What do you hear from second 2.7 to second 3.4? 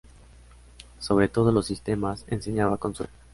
con su ejemplo.